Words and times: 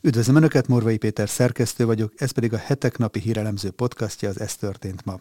Üdvözlöm 0.00 0.36
Önöket, 0.36 0.68
Morvai 0.68 0.96
Péter 0.96 1.28
szerkesztő 1.28 1.86
vagyok, 1.86 2.12
ez 2.16 2.30
pedig 2.30 2.52
a 2.52 2.56
hetek 2.56 2.98
napi 2.98 3.20
hírelemző 3.20 3.70
podcastja, 3.70 4.28
az 4.28 4.40
Ez 4.40 4.56
történt 4.56 5.04
ma. 5.04 5.20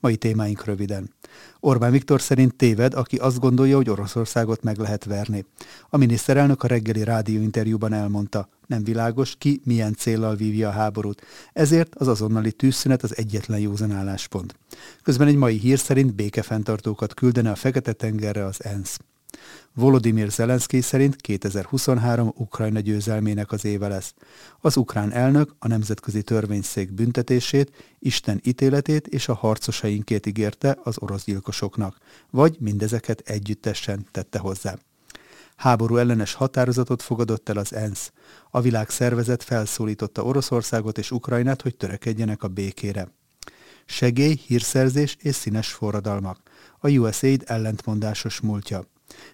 Mai 0.00 0.16
témáink 0.16 0.64
röviden. 0.64 1.14
Orbán 1.60 1.90
Viktor 1.90 2.20
szerint 2.20 2.54
téved, 2.54 2.94
aki 2.94 3.16
azt 3.16 3.38
gondolja, 3.38 3.76
hogy 3.76 3.90
Oroszországot 3.90 4.62
meg 4.62 4.78
lehet 4.78 5.04
verni. 5.04 5.44
A 5.88 5.96
miniszterelnök 5.96 6.62
a 6.62 6.66
reggeli 6.66 7.04
rádióinterjúban 7.04 7.92
elmondta, 7.92 8.48
nem 8.66 8.84
világos, 8.84 9.34
ki 9.38 9.60
milyen 9.64 9.94
céllal 9.94 10.34
vívja 10.34 10.68
a 10.68 10.72
háborút. 10.72 11.22
Ezért 11.52 11.94
az 11.94 12.08
azonnali 12.08 12.52
tűzszünet 12.52 13.02
az 13.02 13.16
egyetlen 13.16 13.58
józan 13.58 13.92
álláspont. 13.92 14.54
Közben 15.02 15.28
egy 15.28 15.36
mai 15.36 15.56
hír 15.56 15.78
szerint 15.78 16.14
békefenntartókat 16.14 17.14
küldene 17.14 17.50
a 17.50 17.54
Fekete-tengerre 17.54 18.44
az 18.44 18.64
ENSZ. 18.64 18.98
Volodymyr 19.74 20.30
Zelenszky 20.30 20.80
szerint 20.80 21.16
2023 21.16 22.32
Ukrajna 22.36 22.80
győzelmének 22.80 23.52
az 23.52 23.64
éve 23.64 23.88
lesz. 23.88 24.14
Az 24.60 24.76
ukrán 24.76 25.12
elnök 25.12 25.54
a 25.58 25.68
Nemzetközi 25.68 26.22
Törvényszék 26.22 26.92
büntetését, 26.92 27.72
Isten 27.98 28.40
ítéletét 28.44 29.06
és 29.06 29.28
a 29.28 29.34
harcosainkét 29.34 30.26
ígérte 30.26 30.78
az 30.82 30.96
orosz 30.98 31.24
gyilkosoknak, 31.24 31.96
vagy 32.30 32.56
mindezeket 32.60 33.20
együttesen 33.20 34.06
tette 34.10 34.38
hozzá. 34.38 34.78
Háború 35.56 35.96
ellenes 35.96 36.34
határozatot 36.34 37.02
fogadott 37.02 37.48
el 37.48 37.56
az 37.56 37.72
ENSZ. 37.72 38.12
A 38.50 38.60
világszervezet 38.60 39.42
felszólította 39.42 40.22
Oroszországot 40.24 40.98
és 40.98 41.10
Ukrajnát, 41.10 41.62
hogy 41.62 41.76
törekedjenek 41.76 42.42
a 42.42 42.48
békére. 42.48 43.08
Segély, 43.84 44.40
hírszerzés 44.46 45.16
és 45.20 45.34
színes 45.34 45.72
forradalmak. 45.72 46.40
A 46.78 46.88
USAID 46.88 47.42
ellentmondásos 47.46 48.40
múltja. 48.40 48.84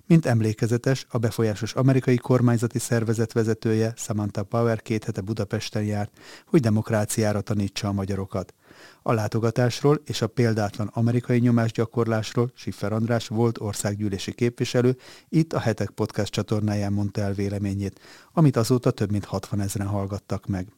Mint 0.07 0.27
emlékezetes, 0.27 1.07
a 1.09 1.19
befolyásos 1.19 1.75
amerikai 1.75 2.17
kormányzati 2.17 2.79
szervezet 2.79 3.33
vezetője 3.33 3.93
Samantha 3.97 4.43
Power 4.43 4.83
két 4.83 5.05
hete 5.05 5.21
Budapesten 5.21 5.85
járt, 5.85 6.19
hogy 6.47 6.61
demokráciára 6.61 7.41
tanítsa 7.41 7.89
a 7.89 7.93
magyarokat. 7.93 8.55
A 9.03 9.13
látogatásról 9.13 10.01
és 10.05 10.23
a 10.23 10.27
példátlan 10.27 10.91
amerikai 10.93 11.39
nyomásgyakorlásról 11.39 12.51
Siffer 12.55 12.93
András 12.93 13.29
volt 13.29 13.61
országgyűlési 13.61 14.33
képviselő, 14.33 14.97
itt 15.29 15.53
a 15.53 15.59
Hetek 15.59 15.91
Podcast 15.91 16.33
csatornáján 16.33 16.93
mondta 16.93 17.21
el 17.21 17.33
véleményét, 17.33 18.01
amit 18.33 18.57
azóta 18.57 18.91
több 18.91 19.11
mint 19.11 19.25
60 19.25 19.61
ezeren 19.61 19.89
hallgattak 19.89 20.47
meg. 20.47 20.69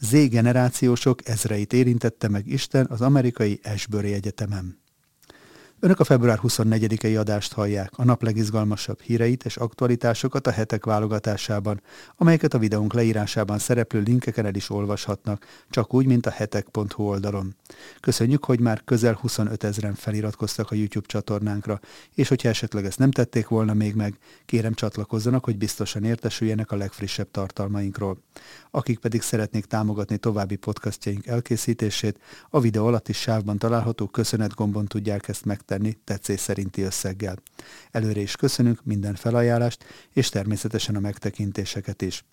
Z-generációsok 0.00 1.28
ezreit 1.28 1.72
érintette 1.72 2.28
meg 2.28 2.46
Isten 2.46 2.86
az 2.90 3.00
amerikai 3.00 3.60
Ashbury 3.62 4.12
Egyetemen. 4.12 4.78
Önök 5.82 6.00
a 6.00 6.04
február 6.04 6.38
24-i 6.42 7.18
adást 7.18 7.52
hallják, 7.52 7.90
a 7.96 8.04
nap 8.04 8.22
legizgalmasabb 8.22 9.00
híreit 9.00 9.44
és 9.44 9.56
aktualitásokat 9.56 10.46
a 10.46 10.50
hetek 10.50 10.84
válogatásában, 10.84 11.82
amelyeket 12.16 12.54
a 12.54 12.58
videónk 12.58 12.92
leírásában 12.92 13.58
szereplő 13.58 14.00
linkeken 14.00 14.46
el 14.46 14.54
is 14.54 14.70
olvashatnak, 14.70 15.46
csak 15.70 15.94
úgy, 15.94 16.06
mint 16.06 16.26
a 16.26 16.30
hetek.hu 16.30 17.02
oldalon. 17.02 17.56
Köszönjük, 18.00 18.44
hogy 18.44 18.60
már 18.60 18.82
közel 18.84 19.18
25 19.20 19.64
ezeren 19.64 19.94
feliratkoztak 19.94 20.70
a 20.70 20.74
YouTube 20.74 21.06
csatornánkra, 21.06 21.80
és 22.14 22.28
hogyha 22.28 22.48
esetleg 22.48 22.84
ezt 22.84 22.98
nem 22.98 23.10
tették 23.10 23.48
volna 23.48 23.74
még 23.74 23.94
meg, 23.94 24.18
kérem 24.46 24.74
csatlakozzanak, 24.74 25.44
hogy 25.44 25.58
biztosan 25.58 26.04
értesüljenek 26.04 26.70
a 26.70 26.76
legfrissebb 26.76 27.30
tartalmainkról. 27.30 28.18
Akik 28.70 28.98
pedig 28.98 29.22
szeretnék 29.22 29.64
támogatni 29.64 30.16
további 30.16 30.56
podcastjaink 30.56 31.26
elkészítését, 31.26 32.18
a 32.50 32.60
videó 32.60 32.86
alatti 32.86 33.12
sávban 33.12 33.58
található 33.58 34.06
köszönet 34.06 34.54
gombon 34.54 34.86
tudják 34.86 35.28
ezt 35.28 35.44
meg 35.44 35.60
megtenni 35.70 35.98
tetszés 36.04 36.40
szerinti 36.40 36.82
összeggel. 36.82 37.36
Előre 37.90 38.20
is 38.20 38.36
köszönünk 38.36 38.84
minden 38.84 39.14
felajánlást, 39.14 39.84
és 40.12 40.28
természetesen 40.28 40.96
a 40.96 41.00
megtekintéseket 41.00 42.02
is. 42.02 42.24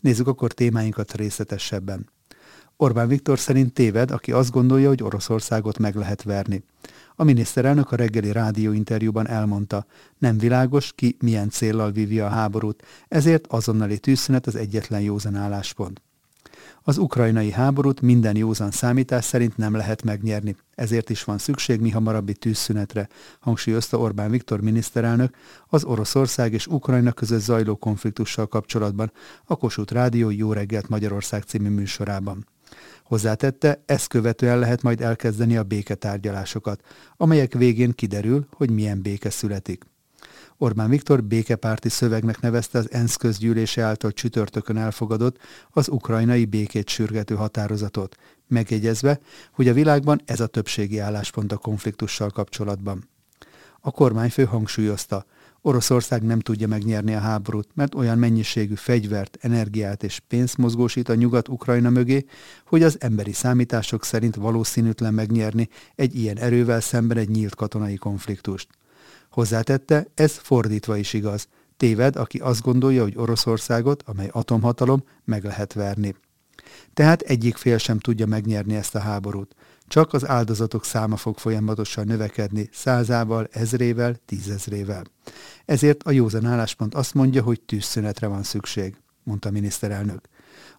Nézzük 0.00 0.26
akkor 0.26 0.52
témáinkat 0.52 1.14
részletesebben. 1.14 2.10
Orbán 2.76 3.08
Viktor 3.08 3.38
szerint 3.38 3.72
téved, 3.72 4.10
aki 4.10 4.32
azt 4.32 4.50
gondolja, 4.50 4.88
hogy 4.88 5.02
Oroszországot 5.02 5.78
meg 5.78 5.94
lehet 5.94 6.22
verni. 6.22 6.62
A 7.16 7.24
miniszterelnök 7.24 7.92
a 7.92 7.96
reggeli 7.96 8.32
rádióinterjúban 8.32 9.28
elmondta, 9.28 9.86
nem 10.18 10.38
világos, 10.38 10.92
ki 10.94 11.16
milyen 11.20 11.50
céllal 11.50 11.90
vívja 11.92 12.26
a 12.26 12.28
háborút, 12.28 12.82
ezért 13.08 13.46
azonnali 13.46 13.98
tűzszünet 13.98 14.46
az 14.46 14.56
egyetlen 14.56 15.00
józan 15.00 15.34
álláspont. 15.34 16.02
Az 16.82 16.98
ukrajnai 16.98 17.50
háborút 17.50 18.00
minden 18.00 18.36
józan 18.36 18.70
számítás 18.70 19.24
szerint 19.24 19.56
nem 19.56 19.74
lehet 19.74 20.02
megnyerni, 20.02 20.56
ezért 20.74 21.10
is 21.10 21.24
van 21.24 21.38
szükség 21.38 21.80
mi 21.80 21.90
hamarabbi 21.90 22.32
tűzszünetre, 22.32 23.08
hangsúlyozta 23.40 23.98
Orbán 23.98 24.30
Viktor 24.30 24.60
miniszterelnök 24.60 25.34
az 25.66 25.84
Oroszország 25.84 26.52
és 26.52 26.66
Ukrajna 26.66 27.12
között 27.12 27.40
zajló 27.40 27.76
konfliktussal 27.76 28.46
kapcsolatban 28.46 29.12
a 29.44 29.56
Kossuth 29.56 29.92
Rádió 29.92 30.30
Jó 30.30 30.52
reggelt 30.52 30.88
Magyarország 30.88 31.42
című 31.42 31.68
műsorában. 31.68 32.46
Hozzátette, 33.04 33.82
ezt 33.86 34.06
követően 34.06 34.58
lehet 34.58 34.82
majd 34.82 35.00
elkezdeni 35.00 35.56
a 35.56 35.62
béketárgyalásokat, 35.62 36.80
amelyek 37.16 37.52
végén 37.54 37.92
kiderül, 37.92 38.46
hogy 38.50 38.70
milyen 38.70 39.02
béke 39.02 39.30
születik. 39.30 39.84
Orbán 40.62 40.90
Viktor 40.90 41.24
békepárti 41.24 41.88
szövegnek 41.88 42.40
nevezte 42.40 42.78
az 42.78 42.92
ENSZ 42.92 43.16
közgyűlése 43.16 43.82
által 43.82 44.12
csütörtökön 44.12 44.76
elfogadott 44.76 45.36
az 45.70 45.88
ukrajnai 45.88 46.44
békét 46.44 46.88
sürgető 46.88 47.34
határozatot, 47.34 48.16
megjegyezve, 48.48 49.20
hogy 49.52 49.68
a 49.68 49.72
világban 49.72 50.20
ez 50.24 50.40
a 50.40 50.46
többségi 50.46 50.98
álláspont 50.98 51.52
a 51.52 51.56
konfliktussal 51.56 52.30
kapcsolatban. 52.30 53.08
A 53.80 53.90
kormányfő 53.90 54.44
hangsúlyozta, 54.44 55.24
Oroszország 55.62 56.22
nem 56.22 56.40
tudja 56.40 56.68
megnyerni 56.68 57.14
a 57.14 57.20
háborút, 57.20 57.68
mert 57.74 57.94
olyan 57.94 58.18
mennyiségű 58.18 58.74
fegyvert, 58.74 59.38
energiát 59.40 60.02
és 60.02 60.20
pénzt 60.28 60.56
mozgósít 60.56 61.08
a 61.08 61.14
Nyugat-Ukrajna 61.14 61.90
mögé, 61.90 62.24
hogy 62.66 62.82
az 62.82 62.96
emberi 63.00 63.32
számítások 63.32 64.04
szerint 64.04 64.34
valószínűtlen 64.34 65.14
megnyerni 65.14 65.68
egy 65.94 66.14
ilyen 66.14 66.38
erővel 66.38 66.80
szemben 66.80 67.16
egy 67.16 67.28
nyílt 67.28 67.54
katonai 67.54 67.96
konfliktust. 67.96 68.68
Hozzátette, 69.30 70.06
ez 70.14 70.32
fordítva 70.32 70.96
is 70.96 71.12
igaz. 71.12 71.48
Téved, 71.76 72.16
aki 72.16 72.38
azt 72.38 72.62
gondolja, 72.62 73.02
hogy 73.02 73.16
Oroszországot, 73.16 74.02
amely 74.06 74.28
atomhatalom, 74.32 75.04
meg 75.24 75.44
lehet 75.44 75.72
verni. 75.72 76.14
Tehát 76.94 77.20
egyik 77.20 77.56
fél 77.56 77.78
sem 77.78 77.98
tudja 77.98 78.26
megnyerni 78.26 78.74
ezt 78.74 78.94
a 78.94 78.98
háborút. 79.00 79.54
Csak 79.86 80.12
az 80.12 80.28
áldozatok 80.28 80.84
száma 80.84 81.16
fog 81.16 81.38
folyamatosan 81.38 82.06
növekedni 82.06 82.68
százával, 82.72 83.48
ezrével, 83.50 84.16
tízezrével. 84.26 85.04
Ezért 85.64 86.02
a 86.02 86.10
józan 86.10 86.46
álláspont 86.46 86.94
azt 86.94 87.14
mondja, 87.14 87.42
hogy 87.42 87.60
tűzszünetre 87.60 88.26
van 88.26 88.42
szükség, 88.42 88.96
mondta 89.22 89.50
miniszterelnök 89.50 90.28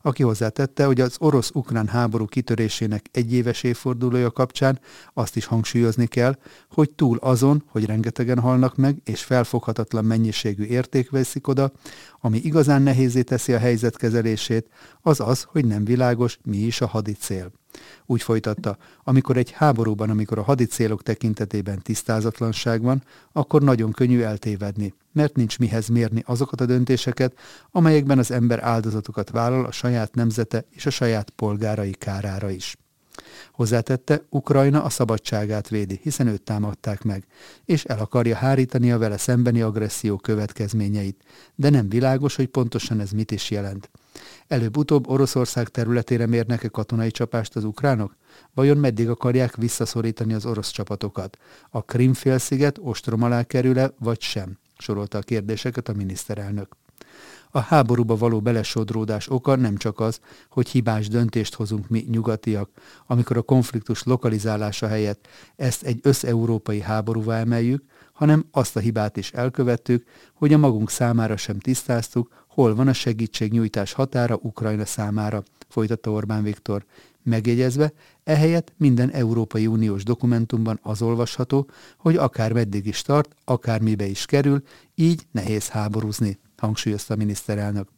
aki 0.02 0.24
hozzátette, 0.24 0.86
hogy 0.86 1.02
az 1.02 1.16
orosz-ukrán 1.20 1.88
háború 1.88 2.26
kitörésének 2.26 3.06
egyéves 3.12 3.64
évfordulója 3.64 4.32
kapcsán 4.32 4.80
azt 5.14 5.36
is 5.36 5.46
hangsúlyozni 5.46 6.08
kell, 6.08 6.38
hogy 6.70 6.90
túl 6.90 7.18
azon, 7.18 7.64
hogy 7.68 7.86
rengetegen 7.86 8.40
halnak 8.40 8.76
meg, 8.76 9.02
és 9.04 9.24
felfoghatatlan 9.24 10.06
mennyiségű 10.06 10.64
érték 10.64 11.10
veszik 11.10 11.48
oda, 11.48 11.72
ami 12.20 12.38
igazán 12.38 12.82
nehézé 12.82 13.22
teszi 13.22 13.54
a 13.54 13.60
helyzet 13.60 13.98
kezelését, 13.98 14.68
az 15.02 15.20
az, 15.20 15.44
hogy 15.44 15.66
nem 15.66 15.86
világos, 15.86 16.38
mi 16.44 16.58
is 16.58 16.82
a 16.82 16.88
hadi 16.88 17.14
cél. 17.14 17.61
Úgy 18.06 18.22
folytatta, 18.22 18.78
amikor 19.04 19.38
egy 19.38 19.52
háborúban, 19.52 20.10
amikor 20.10 20.38
a 20.38 20.44
hadicélok 20.44 21.04
tekintetében 21.04 21.82
tisztázatlanság 21.82 22.82
van, 22.82 23.04
akkor 23.32 23.62
nagyon 23.62 23.92
könnyű 23.92 24.22
eltévedni, 24.22 24.94
mert 25.12 25.36
nincs 25.36 25.60
mihez 25.60 25.88
mérni 25.88 26.24
azokat 26.26 26.62
a 26.62 26.66
döntéseket, 26.66 27.38
amelyekben 27.72 28.20
az 28.20 28.32
ember 28.32 28.60
áldozatokat 28.64 29.30
vállal 29.30 29.66
a 29.66 29.72
saját 29.72 30.16
nemzete 30.16 30.66
és 30.70 30.86
a 30.86 30.90
saját 30.90 31.30
polgárai 31.30 31.92
kárára 31.92 32.50
is. 32.50 32.76
Hozzátette, 33.52 34.22
Ukrajna 34.30 34.84
a 34.84 34.90
szabadságát 34.90 35.70
védi, 35.70 36.00
hiszen 36.04 36.28
őt 36.28 36.42
támadták 36.42 37.04
meg, 37.04 37.26
és 37.66 37.84
el 37.84 38.00
akarja 38.00 38.36
hárítani 38.36 38.92
a 38.92 38.98
vele 38.98 39.18
szembeni 39.18 39.62
agresszió 39.62 40.18
következményeit, 40.18 41.24
de 41.56 41.70
nem 41.70 41.90
világos, 41.90 42.36
hogy 42.36 42.48
pontosan 42.48 43.00
ez 43.00 43.12
mit 43.12 43.32
is 43.32 43.52
jelent. 43.52 43.90
Előbb-utóbb 44.48 45.10
Oroszország 45.10 45.70
területére 45.70 46.26
mérnek-e 46.26 46.68
katonai 46.68 47.12
csapást 47.12 47.56
az 47.56 47.64
ukránok? 47.64 48.16
Vajon 48.54 48.78
meddig 48.78 49.10
akarják 49.10 49.56
visszaszorítani 49.56 50.34
az 50.34 50.46
orosz 50.46 50.70
csapatokat? 50.70 51.38
A 51.70 51.82
Krimfélsziget 51.82 52.78
ostrom 52.82 53.24
alá 53.24 53.44
kerül-e, 53.44 53.92
vagy 54.00 54.22
sem? 54.22 54.60
sorolta 54.82 55.18
a 55.18 55.22
kérdéseket 55.22 55.90
a 55.90 55.94
miniszterelnök. 55.94 56.76
A 57.52 57.60
háborúba 57.60 58.16
való 58.16 58.42
belesodródás 58.42 59.30
oka 59.30 59.56
nem 59.56 59.78
csak 59.78 60.00
az, 60.00 60.20
hogy 60.50 60.70
hibás 60.70 61.08
döntést 61.08 61.54
hozunk 61.54 61.90
mi 61.90 62.06
nyugatiak, 62.10 62.70
amikor 63.08 63.38
a 63.38 63.42
konfliktus 63.42 64.04
lokalizálása 64.04 64.88
helyett 64.88 65.28
ezt 65.56 65.84
egy 65.84 66.00
összeurópai 66.02 66.82
háborúvá 66.82 67.40
emeljük, 67.40 67.84
hanem 68.14 68.46
azt 68.52 68.76
a 68.76 68.80
hibát 68.80 69.18
is 69.18 69.32
elkövettük, 69.32 70.08
hogy 70.34 70.54
a 70.54 70.58
magunk 70.58 70.90
számára 70.90 71.38
sem 71.38 71.60
tisztáztuk, 71.60 72.41
hol 72.54 72.76
van 72.76 72.88
a 72.88 72.94
segítségnyújtás 72.94 73.94
határa 73.94 74.40
Ukrajna 74.42 74.86
számára, 74.86 75.44
folytatta 75.68 76.12
Orbán 76.12 76.44
Viktor, 76.44 76.86
megjegyezve, 77.24 77.94
ehelyett 78.24 78.74
minden 78.78 79.10
Európai 79.10 79.68
Uniós 79.68 80.04
dokumentumban 80.04 80.80
az 80.82 81.02
olvasható, 81.02 81.70
hogy 81.98 82.16
akár 82.16 82.54
meddig 82.54 82.86
is 82.86 83.02
tart, 83.02 83.36
akár 83.46 83.82
mibe 83.82 84.06
is 84.06 84.26
kerül, 84.26 84.62
így 84.96 85.28
nehéz 85.32 85.70
háborúzni, 85.70 86.40
hangsúlyozta 86.58 87.14
a 87.14 87.18
miniszterelnök. 87.18 87.90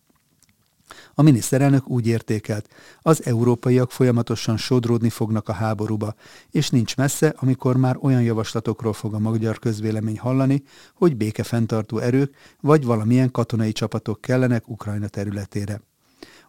A 1.13 1.21
miniszterelnök 1.21 1.89
úgy 1.89 2.07
értékelt, 2.07 2.69
az 3.01 3.25
európaiak 3.25 3.91
folyamatosan 3.91 4.57
sodródni 4.57 5.09
fognak 5.09 5.50
a 5.50 5.53
háborúba, 5.53 6.15
és 6.51 6.69
nincs 6.69 6.95
messze, 6.97 7.33
amikor 7.38 7.77
már 7.77 7.97
olyan 8.01 8.21
javaslatokról 8.21 8.94
fog 8.94 9.13
a 9.13 9.19
magyar 9.19 9.59
közvélemény 9.59 10.19
hallani, 10.19 10.63
hogy 10.94 11.15
békefenntartó 11.15 11.97
erők 11.97 12.35
vagy 12.62 12.85
valamilyen 12.85 13.31
katonai 13.31 13.71
csapatok 13.71 14.21
kellenek 14.21 14.69
Ukrajna 14.69 15.07
területére. 15.07 15.81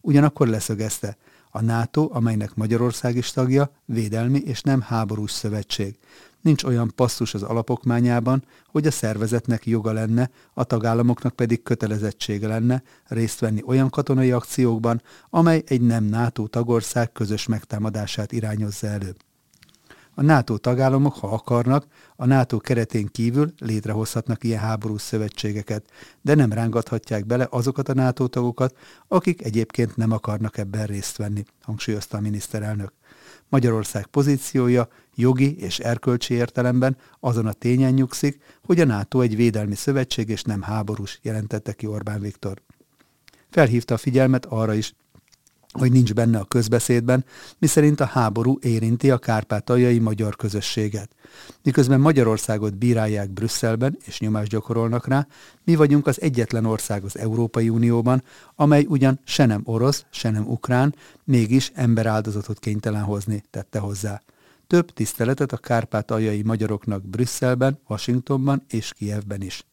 Ugyanakkor 0.00 0.48
leszögezte, 0.48 1.16
a 1.56 1.60
NATO, 1.60 2.08
amelynek 2.12 2.54
Magyarország 2.54 3.16
is 3.16 3.30
tagja, 3.30 3.70
védelmi 3.84 4.38
és 4.38 4.60
nem 4.60 4.80
háborús 4.80 5.30
szövetség. 5.30 5.98
Nincs 6.44 6.64
olyan 6.64 6.92
passzus 6.94 7.34
az 7.34 7.42
alapokmányában, 7.42 8.44
hogy 8.66 8.86
a 8.86 8.90
szervezetnek 8.90 9.66
joga 9.66 9.92
lenne, 9.92 10.30
a 10.54 10.64
tagállamoknak 10.64 11.36
pedig 11.36 11.62
kötelezettsége 11.62 12.48
lenne 12.48 12.82
részt 13.04 13.40
venni 13.40 13.62
olyan 13.66 13.90
katonai 13.90 14.30
akciókban, 14.30 15.02
amely 15.30 15.62
egy 15.66 15.80
nem 15.80 16.04
NATO 16.04 16.46
tagország 16.46 17.12
közös 17.12 17.46
megtámadását 17.46 18.32
irányozza 18.32 18.86
elő. 18.86 19.14
A 20.14 20.22
NATO 20.22 20.56
tagállamok, 20.56 21.14
ha 21.14 21.28
akarnak, 21.28 21.86
a 22.16 22.26
NATO 22.26 22.58
keretén 22.58 23.06
kívül 23.06 23.52
létrehozhatnak 23.58 24.44
ilyen 24.44 24.60
háborús 24.60 25.02
szövetségeket, 25.02 25.90
de 26.22 26.34
nem 26.34 26.52
rángathatják 26.52 27.26
bele 27.26 27.46
azokat 27.50 27.88
a 27.88 27.94
NATO 27.94 28.26
tagokat, 28.26 28.76
akik 29.08 29.44
egyébként 29.44 29.96
nem 29.96 30.12
akarnak 30.12 30.58
ebben 30.58 30.86
részt 30.86 31.16
venni, 31.16 31.44
hangsúlyozta 31.62 32.16
a 32.16 32.20
miniszterelnök. 32.20 32.92
Magyarország 33.48 34.06
pozíciója 34.06 34.88
jogi 35.14 35.56
és 35.56 35.78
erkölcsi 35.78 36.34
értelemben 36.34 36.96
azon 37.20 37.46
a 37.46 37.52
tényen 37.52 37.92
nyugszik, 37.92 38.42
hogy 38.64 38.80
a 38.80 38.84
NATO 38.84 39.20
egy 39.20 39.36
védelmi 39.36 39.74
szövetség 39.74 40.28
és 40.28 40.42
nem 40.42 40.62
háborús, 40.62 41.18
jelentette 41.22 41.72
ki 41.72 41.86
Orbán 41.86 42.20
Viktor. 42.20 42.62
Felhívta 43.50 43.94
a 43.94 43.98
figyelmet 43.98 44.44
arra 44.44 44.74
is, 44.74 44.94
hogy 45.78 45.92
nincs 45.92 46.14
benne 46.14 46.38
a 46.38 46.44
közbeszédben, 46.44 47.24
miszerint 47.58 48.00
a 48.00 48.04
háború 48.04 48.58
érinti 48.60 49.10
a 49.10 49.18
kárpátaljai 49.18 49.98
magyar 49.98 50.36
közösséget. 50.36 51.10
Miközben 51.62 52.00
Magyarországot 52.00 52.76
bírálják 52.76 53.30
Brüsszelben 53.30 53.98
és 54.04 54.20
nyomást 54.20 54.50
gyakorolnak 54.50 55.06
rá, 55.06 55.26
mi 55.64 55.74
vagyunk 55.74 56.06
az 56.06 56.20
egyetlen 56.20 56.64
ország 56.64 57.04
az 57.04 57.18
Európai 57.18 57.68
Unióban, 57.68 58.22
amely 58.54 58.86
ugyan 58.88 59.20
se 59.24 59.46
nem 59.46 59.62
orosz, 59.64 60.04
se 60.10 60.30
nem 60.30 60.46
ukrán, 60.46 60.94
mégis 61.24 61.72
emberáldozatot 61.74 62.58
kénytelen 62.58 63.02
hozni, 63.02 63.42
tette 63.50 63.78
hozzá. 63.78 64.22
Több 64.66 64.90
tiszteletet 64.90 65.52
a 65.52 65.56
kárpátaljai 65.56 66.42
magyaroknak 66.42 67.02
Brüsszelben, 67.02 67.78
Washingtonban 67.88 68.64
és 68.68 68.92
Kievben 68.92 69.42
is. 69.42 69.64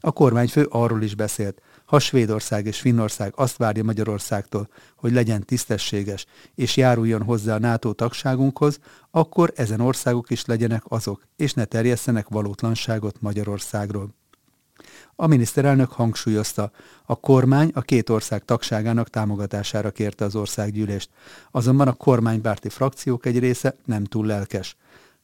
A 0.00 0.12
kormányfő 0.12 0.66
arról 0.70 1.02
is 1.02 1.14
beszélt, 1.14 1.62
ha 1.90 1.98
Svédország 1.98 2.66
és 2.66 2.80
Finnország 2.80 3.32
azt 3.36 3.56
várja 3.56 3.84
Magyarországtól, 3.84 4.68
hogy 4.96 5.12
legyen 5.12 5.44
tisztességes 5.44 6.26
és 6.54 6.76
járuljon 6.76 7.22
hozzá 7.22 7.54
a 7.54 7.58
NATO 7.58 7.92
tagságunkhoz, 7.92 8.78
akkor 9.10 9.52
ezen 9.56 9.80
országok 9.80 10.30
is 10.30 10.44
legyenek 10.44 10.82
azok, 10.88 11.26
és 11.36 11.52
ne 11.52 11.64
terjesszenek 11.64 12.28
valótlanságot 12.28 13.20
Magyarországról. 13.20 14.14
A 15.16 15.26
miniszterelnök 15.26 15.90
hangsúlyozta, 15.90 16.70
a 17.04 17.20
kormány 17.20 17.70
a 17.74 17.80
két 17.80 18.08
ország 18.08 18.44
tagságának 18.44 19.08
támogatására 19.08 19.90
kérte 19.90 20.24
az 20.24 20.34
országgyűlést, 20.34 21.10
azonban 21.50 21.88
a 21.88 21.92
kormánybárti 21.92 22.68
frakciók 22.68 23.26
egy 23.26 23.38
része 23.38 23.74
nem 23.84 24.04
túl 24.04 24.26
lelkes. 24.26 24.76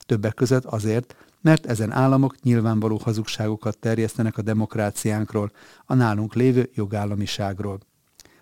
Többek 0.07 0.35
között 0.35 0.65
azért, 0.65 1.17
mert 1.47 1.67
ezen 1.67 1.93
államok 1.93 2.43
nyilvánvaló 2.43 2.97
hazugságokat 2.97 3.79
terjesztenek 3.79 4.39
a 4.39 4.43
demokráciánkról, 4.43 5.51
a 5.85 5.95
nálunk 5.95 6.35
lévő 6.35 6.71
jogállamiságról. 6.75 7.79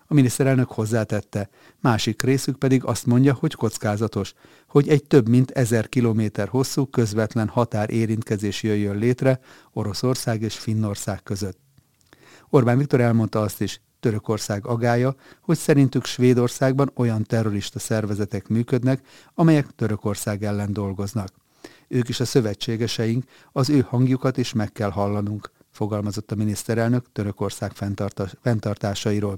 A 0.07 0.13
miniszterelnök 0.13 0.71
hozzátette, 0.71 1.49
másik 1.79 2.21
részük 2.21 2.57
pedig 2.57 2.83
azt 2.83 3.05
mondja, 3.05 3.33
hogy 3.33 3.53
kockázatos, 3.53 4.33
hogy 4.67 4.89
egy 4.89 5.03
több 5.03 5.27
mint 5.27 5.51
ezer 5.51 5.89
kilométer 5.89 6.47
hosszú 6.47 6.85
közvetlen 6.85 7.47
határ 7.47 7.89
érintkezés 7.89 8.63
jöjjön 8.63 8.97
létre 8.97 9.39
Oroszország 9.73 10.41
és 10.41 10.57
Finnország 10.57 11.23
között. 11.23 11.57
Orbán 12.49 12.77
Viktor 12.77 13.01
elmondta 13.01 13.41
azt 13.41 13.61
is, 13.61 13.81
Törökország 13.99 14.67
agája, 14.67 15.15
hogy 15.41 15.57
szerintük 15.57 16.05
Svédországban 16.05 16.91
olyan 16.95 17.23
terrorista 17.23 17.79
szervezetek 17.79 18.47
működnek, 18.47 19.07
amelyek 19.33 19.67
Törökország 19.75 20.43
ellen 20.43 20.73
dolgoznak. 20.73 21.43
Ők 21.95 22.09
is 22.09 22.19
a 22.19 22.25
szövetségeseink, 22.25 23.23
az 23.51 23.69
ő 23.69 23.79
hangjukat 23.79 24.37
is 24.37 24.53
meg 24.53 24.71
kell 24.71 24.89
hallanunk, 24.89 25.51
fogalmazott 25.71 26.31
a 26.31 26.35
miniszterelnök 26.35 27.05
Törökország 27.11 27.71
fenntartásairól. 28.41 29.37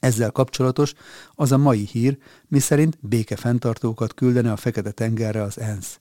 Ezzel 0.00 0.30
kapcsolatos 0.30 0.92
az 1.34 1.52
a 1.52 1.56
mai 1.56 1.84
hír, 1.84 2.18
miszerint 2.48 2.98
békefenntartókat 3.00 4.14
küldene 4.14 4.52
a 4.52 4.56
Fekete-tengerre 4.56 5.42
az 5.42 5.58
ENSZ. 5.58 6.00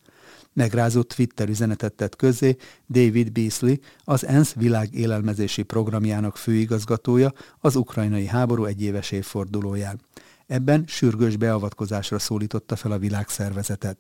Megrázó 0.54 1.02
Twitter 1.02 1.50
üzenetet 1.50 1.94
tett 1.94 2.16
közzé 2.16 2.56
David 2.90 3.31
Beasley, 3.31 3.75
az 4.04 4.25
ENSZ 4.25 4.54
világélelmezési 4.54 5.63
programjának 5.63 6.38
főigazgatója 6.38 7.34
az 7.60 7.75
ukrajnai 7.75 8.25
háború 8.25 8.66
egyéves 8.66 9.12
évfordulóján. 9.12 10.02
Ebben 10.48 10.84
sürgős 10.88 11.38
beavatkozásra 11.38 12.19
szólította 12.19 12.75
fel 12.75 12.92
a 12.92 12.98
világszervezetet. 12.98 13.98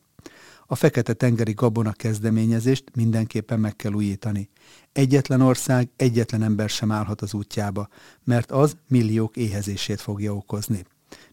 A 0.67 0.75
Fekete-tengeri 0.75 1.53
gabona 1.53 1.91
kezdeményezést 1.91 2.83
mindenképpen 2.95 3.59
meg 3.59 3.75
kell 3.75 3.93
újítani. 3.93 4.49
Egyetlen 4.91 5.41
ország, 5.41 5.89
egyetlen 5.95 6.43
ember 6.43 6.69
sem 6.69 6.91
állhat 6.91 7.21
az 7.21 7.33
útjába, 7.33 7.87
mert 8.23 8.51
az 8.51 8.77
milliók 8.87 9.37
éhezését 9.37 10.01
fogja 10.01 10.35
okozni. 10.35 10.85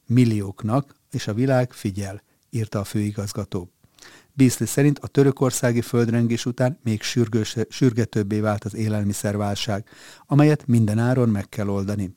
Millióknak, 0.07 0.95
és 1.11 1.27
a 1.27 1.35
világ 1.35 1.73
figyel, 1.73 2.23
írta 2.51 2.79
a 2.79 2.85
főigazgató. 2.85 3.71
Beasley 4.33 4.67
szerint 4.67 4.99
a 4.99 5.07
törökországi 5.07 5.81
földrengés 5.81 6.47
után 6.47 6.79
még 6.83 7.03
sürgős, 7.03 7.57
sürgetőbbé 7.69 8.41
vált 8.41 8.65
az 8.65 8.75
élelmiszerválság, 8.75 9.89
amelyet 10.27 10.67
minden 10.67 10.99
áron 10.99 11.29
meg 11.29 11.49
kell 11.49 11.69
oldani. 11.69 12.17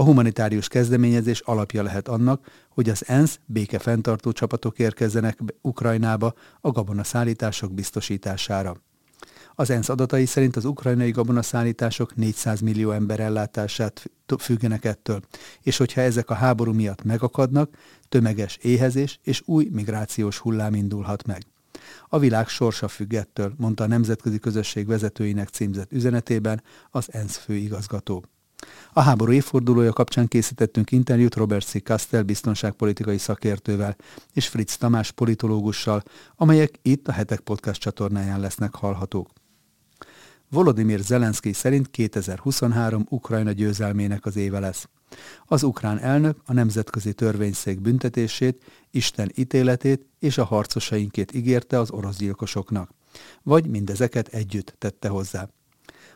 A 0.00 0.04
humanitárius 0.04 0.68
kezdeményezés 0.68 1.40
alapja 1.40 1.82
lehet 1.82 2.08
annak, 2.08 2.46
hogy 2.68 2.88
az 2.88 3.08
ENSZ 3.08 3.38
békefenntartó 3.46 4.32
csapatok 4.32 4.78
érkezzenek 4.78 5.38
Ukrajnába 5.60 6.34
a 6.60 6.70
gabonaszállítások 6.70 7.72
biztosítására. 7.72 8.76
Az 9.54 9.70
ENSZ 9.70 9.88
adatai 9.88 10.26
szerint 10.26 10.56
az 10.56 10.64
ukrajnai 10.64 11.10
gabonaszállítások 11.10 12.16
400 12.16 12.60
millió 12.60 12.90
ember 12.90 13.20
ellátását 13.20 14.10
függenek 14.38 14.84
ettől, 14.84 15.20
és 15.62 15.76
hogyha 15.76 16.00
ezek 16.00 16.30
a 16.30 16.34
háború 16.34 16.72
miatt 16.72 17.02
megakadnak, 17.02 17.76
tömeges 18.08 18.56
éhezés 18.56 19.18
és 19.22 19.42
új 19.44 19.68
migrációs 19.72 20.38
hullám 20.38 20.74
indulhat 20.74 21.26
meg. 21.26 21.42
A 22.08 22.18
világ 22.18 22.48
sorsa 22.48 22.88
függ 22.88 23.14
ettől, 23.14 23.52
mondta 23.56 23.84
a 23.84 23.88
nemzetközi 23.88 24.38
közösség 24.38 24.86
vezetőinek 24.86 25.48
címzett 25.48 25.92
üzenetében 25.92 26.62
az 26.90 27.08
ENSZ 27.12 27.36
főigazgató. 27.36 28.24
A 28.92 29.00
háború 29.00 29.32
évfordulója 29.32 29.92
kapcsán 29.92 30.28
készítettünk 30.28 30.90
interjút 30.92 31.34
Robert 31.34 31.66
C. 31.66 31.82
Castell 31.82 32.22
biztonságpolitikai 32.22 33.18
szakértővel 33.18 33.96
és 34.32 34.48
Fritz 34.48 34.76
Tamás 34.76 35.10
politológussal, 35.10 36.02
amelyek 36.36 36.78
itt 36.82 37.08
a 37.08 37.12
Hetek 37.12 37.40
Podcast 37.40 37.80
csatornáján 37.80 38.40
lesznek 38.40 38.74
hallhatók. 38.74 39.30
Volodymyr 40.50 41.00
Zelenszky 41.00 41.52
szerint 41.52 41.90
2023 41.90 43.06
Ukrajna 43.08 43.52
győzelmének 43.52 44.26
az 44.26 44.36
éve 44.36 44.58
lesz. 44.58 44.88
Az 45.46 45.62
ukrán 45.62 45.98
elnök 45.98 46.36
a 46.44 46.52
nemzetközi 46.52 47.12
törvényszék 47.12 47.80
büntetését, 47.80 48.64
Isten 48.90 49.30
ítéletét 49.34 50.06
és 50.18 50.38
a 50.38 50.44
harcosainkét 50.44 51.34
ígérte 51.34 51.78
az 51.78 51.90
orosz 51.90 52.16
gyilkosoknak. 52.16 52.90
Vagy 53.42 53.66
mindezeket 53.66 54.28
együtt 54.28 54.74
tette 54.78 55.08
hozzá. 55.08 55.48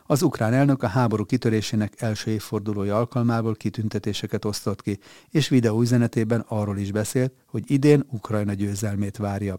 Az 0.07 0.21
ukrán 0.21 0.53
elnök 0.53 0.83
a 0.83 0.87
háború 0.87 1.25
kitörésének 1.25 2.01
első 2.01 2.31
évfordulója 2.31 2.97
alkalmából 2.97 3.55
kitüntetéseket 3.55 4.45
osztott 4.45 4.81
ki, 4.81 4.99
és 5.29 5.47
videóüzenetében 5.47 6.45
arról 6.47 6.77
is 6.77 6.91
beszélt, 6.91 7.33
hogy 7.45 7.71
idén 7.71 8.05
Ukrajna 8.11 8.53
győzelmét 8.53 9.17
várja. 9.17 9.57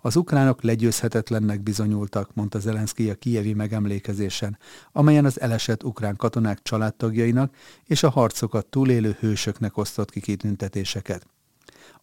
Az 0.00 0.16
ukránok 0.16 0.62
legyőzhetetlennek 0.62 1.62
bizonyultak, 1.62 2.34
mondta 2.34 2.58
Zelenszky 2.58 3.10
a 3.10 3.14
kijevi 3.14 3.52
megemlékezésen, 3.52 4.58
amelyen 4.92 5.24
az 5.24 5.40
elesett 5.40 5.84
ukrán 5.84 6.16
katonák 6.16 6.62
családtagjainak 6.62 7.54
és 7.84 8.02
a 8.02 8.10
harcokat 8.10 8.66
túlélő 8.66 9.16
hősöknek 9.20 9.76
osztott 9.76 10.10
ki 10.10 10.20
kitüntetéseket. 10.20 11.26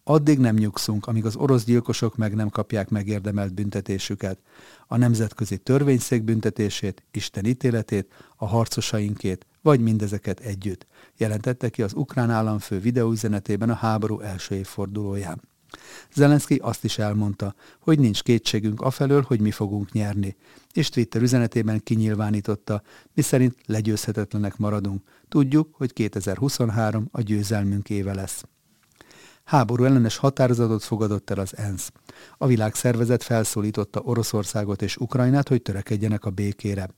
Addig 0.06 0.38
nem 0.38 0.56
nyugszunk, 0.56 1.06
amíg 1.06 1.24
az 1.24 1.36
orosz 1.36 1.64
gyilkosok 1.64 2.16
meg 2.16 2.34
nem 2.34 2.48
kapják 2.48 2.88
megérdemelt 2.88 3.54
büntetésüket. 3.54 4.38
A 4.86 4.96
nemzetközi 4.96 5.58
törvényszék 5.58 6.22
büntetését, 6.22 7.02
Isten 7.10 7.44
ítéletét, 7.44 8.12
a 8.36 8.46
harcosainkét, 8.46 9.46
vagy 9.62 9.80
mindezeket 9.80 10.40
együtt, 10.40 10.86
jelentette 11.16 11.68
ki 11.68 11.82
az 11.82 11.94
ukrán 11.94 12.30
államfő 12.30 12.78
videóüzenetében 12.78 13.70
a 13.70 13.74
háború 13.74 14.20
első 14.20 14.54
évfordulóján. 14.54 15.40
Zelenszky 16.14 16.54
azt 16.62 16.84
is 16.84 16.98
elmondta, 16.98 17.54
hogy 17.78 17.98
nincs 17.98 18.22
kétségünk 18.22 18.80
afelől, 18.80 19.22
hogy 19.22 19.40
mi 19.40 19.50
fogunk 19.50 19.92
nyerni, 19.92 20.36
és 20.72 20.88
Twitter 20.88 21.22
üzenetében 21.22 21.82
kinyilvánította, 21.82 22.82
miszerint 23.14 23.54
legyőzhetetlenek 23.66 24.56
maradunk. 24.56 25.02
Tudjuk, 25.28 25.74
hogy 25.74 25.92
2023 25.92 27.08
a 27.10 27.20
győzelmünk 27.20 27.90
éve 27.90 28.14
lesz. 28.14 28.44
Háború 29.44 29.84
ellenes 29.84 30.16
határozatot 30.16 30.82
fogadott 30.82 31.30
el 31.30 31.38
az 31.38 31.56
ENSZ. 31.56 31.92
A 32.38 32.46
világszervezet 32.46 33.22
felszólította 33.22 34.00
Oroszországot 34.00 34.82
és 34.82 34.96
Ukrajnát, 34.96 35.48
hogy 35.48 35.62
törekedjenek 35.62 36.24
a 36.24 36.30
békére. 36.30 36.88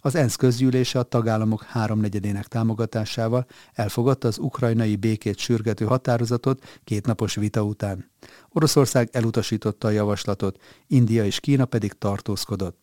Az 0.00 0.14
ENSZ 0.14 0.36
közgyűlése 0.36 0.98
a 0.98 1.02
tagállamok 1.02 1.62
háromnegyedének 1.62 2.46
támogatásával 2.46 3.46
elfogadta 3.72 4.28
az 4.28 4.38
ukrajnai 4.38 4.96
békét 4.96 5.38
sürgető 5.38 5.84
határozatot 5.84 6.80
kétnapos 6.84 7.34
vita 7.34 7.62
után. 7.62 8.10
Oroszország 8.48 9.08
elutasította 9.12 9.88
a 9.88 9.90
javaslatot, 9.90 10.58
India 10.86 11.24
és 11.24 11.40
Kína 11.40 11.64
pedig 11.64 11.92
tartózkodott. 11.92 12.79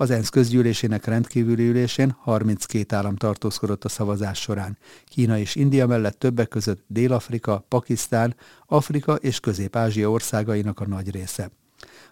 Az 0.00 0.10
ENSZ 0.10 0.28
közgyűlésének 0.28 1.04
rendkívüli 1.04 1.68
ülésén 1.68 2.16
32 2.18 2.96
állam 2.96 3.16
tartózkodott 3.16 3.84
a 3.84 3.88
szavazás 3.88 4.40
során. 4.40 4.78
Kína 5.04 5.38
és 5.38 5.54
India 5.54 5.86
mellett 5.86 6.18
többek 6.18 6.48
között 6.48 6.84
Dél-Afrika, 6.86 7.64
Pakisztán, 7.68 8.36
Afrika 8.66 9.14
és 9.14 9.40
Közép-Ázsia 9.40 10.10
országainak 10.10 10.80
a 10.80 10.86
nagy 10.86 11.10
része. 11.10 11.50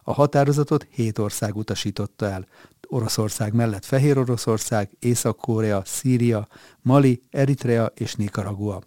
A 0.02 0.12
határozatot 0.12 0.86
hét 0.90 1.18
ország 1.18 1.56
utasította 1.56 2.26
el. 2.26 2.46
Oroszország 2.88 3.52
mellett 3.52 3.84
Fehér 3.84 4.18
Oroszország, 4.18 4.90
Észak-Korea, 4.98 5.82
Szíria, 5.84 6.48
Mali, 6.82 7.22
Eritrea 7.30 7.92
és 7.94 8.14
Nicaragua. 8.14 8.82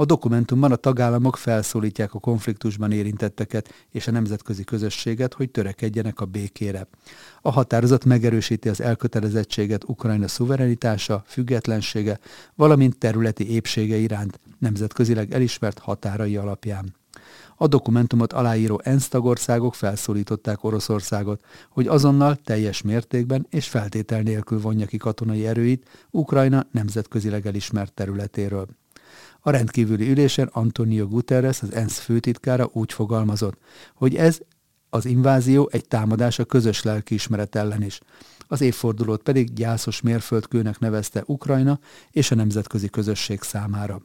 A 0.00 0.04
dokumentumban 0.04 0.72
a 0.72 0.76
tagállamok 0.76 1.36
felszólítják 1.36 2.14
a 2.14 2.18
konfliktusban 2.18 2.92
érintetteket 2.92 3.86
és 3.90 4.06
a 4.06 4.10
nemzetközi 4.10 4.64
közösséget, 4.64 5.34
hogy 5.34 5.50
törekedjenek 5.50 6.20
a 6.20 6.24
békére. 6.24 6.86
A 7.42 7.50
határozat 7.50 8.04
megerősíti 8.04 8.68
az 8.68 8.80
elkötelezettséget 8.80 9.84
Ukrajna 9.84 10.28
szuverenitása, 10.28 11.22
függetlensége, 11.26 12.18
valamint 12.54 12.98
területi 12.98 13.50
épsége 13.50 13.96
iránt 13.96 14.40
nemzetközileg 14.58 15.32
elismert 15.32 15.78
határai 15.78 16.36
alapján. 16.36 16.94
A 17.56 17.66
dokumentumot 17.66 18.32
aláíró 18.32 18.80
ENSZ 18.84 19.08
tagországok 19.08 19.74
felszólították 19.74 20.64
Oroszországot, 20.64 21.44
hogy 21.70 21.86
azonnal 21.86 22.36
teljes 22.36 22.82
mértékben 22.82 23.46
és 23.50 23.68
feltétel 23.68 24.20
nélkül 24.20 24.60
vonja 24.60 24.86
ki 24.86 24.96
katonai 24.96 25.46
erőit 25.46 25.88
Ukrajna 26.10 26.66
nemzetközileg 26.70 27.46
elismert 27.46 27.92
területéről. 27.92 28.66
A 29.40 29.50
rendkívüli 29.50 30.10
ülésen 30.10 30.48
Antonio 30.52 31.08
Guterres, 31.08 31.62
az 31.62 31.72
ENSZ 31.72 31.98
főtitkára 31.98 32.68
úgy 32.72 32.92
fogalmazott, 32.92 33.58
hogy 33.94 34.16
ez 34.16 34.38
az 34.90 35.04
invázió 35.04 35.68
egy 35.72 35.88
támadás 35.88 36.38
a 36.38 36.44
közös 36.44 36.82
lelkiismeret 36.82 37.54
ellen 37.54 37.82
is. 37.82 38.00
Az 38.48 38.60
évfordulót 38.60 39.22
pedig 39.22 39.52
gyászos 39.52 40.00
mérföldkőnek 40.00 40.78
nevezte 40.78 41.22
Ukrajna 41.26 41.78
és 42.10 42.30
a 42.30 42.34
nemzetközi 42.34 42.88
közösség 42.88 43.42
számára. 43.42 44.02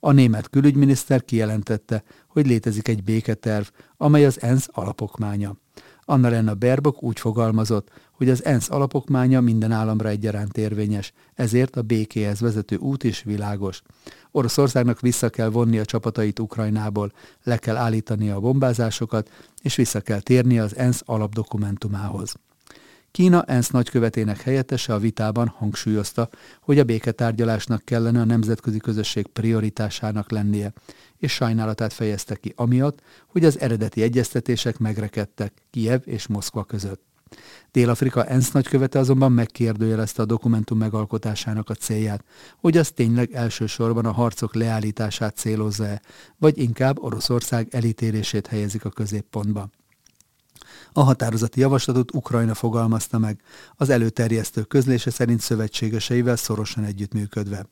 A 0.00 0.12
német 0.12 0.48
külügyminiszter 0.48 1.24
kijelentette, 1.24 2.02
hogy 2.28 2.46
létezik 2.46 2.88
egy 2.88 3.04
béketerv, 3.04 3.66
amely 3.96 4.24
az 4.24 4.42
ENSZ 4.42 4.68
alapokmánya. 4.72 5.56
Annalena 6.04 6.54
Berbok 6.54 7.02
úgy 7.02 7.20
fogalmazott, 7.20 7.90
hogy 8.12 8.28
az 8.28 8.44
ENSZ 8.44 8.70
alapokmánya 8.70 9.40
minden 9.40 9.72
államra 9.72 10.08
egyaránt 10.08 10.56
érvényes, 10.56 11.12
ezért 11.34 11.76
a 11.76 11.82
békéhez 11.82 12.40
vezető 12.40 12.76
út 12.76 13.04
is 13.04 13.22
világos. 13.22 13.82
Oroszországnak 14.30 15.00
vissza 15.00 15.28
kell 15.28 15.48
vonni 15.48 15.78
a 15.78 15.84
csapatait 15.84 16.38
Ukrajnából, 16.38 17.12
le 17.42 17.56
kell 17.56 17.76
állítani 17.76 18.30
a 18.30 18.40
bombázásokat, 18.40 19.30
és 19.62 19.74
vissza 19.74 20.00
kell 20.00 20.20
térni 20.20 20.58
az 20.58 20.76
ENSZ 20.76 21.02
alapdokumentumához. 21.04 22.34
Kína 23.12 23.42
ENSZ 23.42 23.70
nagykövetének 23.70 24.40
helyettese 24.40 24.94
a 24.94 24.98
vitában 24.98 25.48
hangsúlyozta, 25.48 26.28
hogy 26.60 26.78
a 26.78 26.84
béketárgyalásnak 26.84 27.84
kellene 27.84 28.20
a 28.20 28.24
nemzetközi 28.24 28.78
közösség 28.78 29.26
prioritásának 29.26 30.30
lennie, 30.30 30.72
és 31.18 31.32
sajnálatát 31.32 31.92
fejezte 31.92 32.34
ki 32.34 32.52
amiatt, 32.56 33.02
hogy 33.26 33.44
az 33.44 33.60
eredeti 33.60 34.02
egyeztetések 34.02 34.78
megrekedtek 34.78 35.52
Kiev 35.70 36.00
és 36.04 36.26
Moszkva 36.26 36.64
között. 36.64 37.02
Dél-Afrika 37.70 38.24
ENSZ 38.24 38.50
nagykövete 38.50 38.98
azonban 38.98 39.32
megkérdőjelezte 39.32 40.22
a 40.22 40.26
dokumentum 40.26 40.78
megalkotásának 40.78 41.70
a 41.70 41.74
célját, 41.74 42.24
hogy 42.60 42.76
az 42.76 42.90
tényleg 42.90 43.32
elsősorban 43.32 44.06
a 44.06 44.12
harcok 44.12 44.54
leállítását 44.54 45.36
célozza-e, 45.36 46.02
vagy 46.38 46.58
inkább 46.58 47.02
Oroszország 47.02 47.68
elítélését 47.70 48.46
helyezik 48.46 48.84
a 48.84 48.90
középpontba. 48.90 49.70
A 50.92 51.02
határozati 51.02 51.60
javaslatot 51.60 52.14
Ukrajna 52.14 52.54
fogalmazta 52.54 53.18
meg, 53.18 53.40
az 53.76 53.88
előterjesztő 53.88 54.62
közlése 54.62 55.10
szerint 55.10 55.40
szövetségeseivel 55.40 56.36
szorosan 56.36 56.84
együttműködve. 56.84 57.66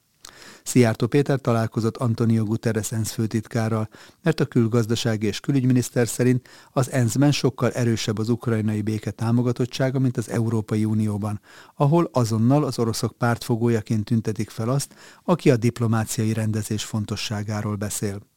Szijjártó 0.62 1.06
Péter 1.06 1.40
találkozott 1.40 1.96
Antonio 1.96 2.44
Guterres 2.44 2.92
ENSZ 2.92 3.12
főtitkárral, 3.12 3.88
mert 4.22 4.40
a 4.40 4.44
külgazdasági 4.44 5.26
és 5.26 5.40
külügyminiszter 5.40 6.08
szerint 6.08 6.48
az 6.72 6.90
ENSZ-ben 6.90 7.32
sokkal 7.32 7.70
erősebb 7.70 8.18
az 8.18 8.28
ukrajnai 8.28 8.82
béke 8.82 9.10
támogatottsága, 9.10 9.98
mint 9.98 10.16
az 10.16 10.28
Európai 10.28 10.84
Unióban, 10.84 11.40
ahol 11.74 12.08
azonnal 12.12 12.64
az 12.64 12.78
oroszok 12.78 13.12
pártfogójaként 13.12 14.04
tüntetik 14.04 14.50
fel 14.50 14.68
azt, 14.68 14.94
aki 15.24 15.50
a 15.50 15.56
diplomáciai 15.56 16.32
rendezés 16.32 16.84
fontosságáról 16.84 17.76
beszél. 17.76 18.29